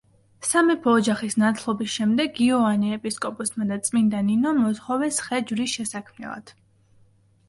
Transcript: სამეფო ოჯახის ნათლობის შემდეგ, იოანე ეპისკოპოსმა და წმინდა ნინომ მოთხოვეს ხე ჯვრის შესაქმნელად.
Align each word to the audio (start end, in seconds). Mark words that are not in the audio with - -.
სამეფო 0.51 0.91
ოჯახის 0.99 1.35
ნათლობის 1.41 1.91
შემდეგ, 1.97 2.39
იოანე 2.45 2.93
ეპისკოპოსმა 2.99 3.67
და 3.73 3.77
წმინდა 3.89 4.21
ნინომ 4.31 4.63
მოთხოვეს 4.63 5.21
ხე 5.27 5.41
ჯვრის 5.53 5.77
შესაქმნელად. 5.81 6.55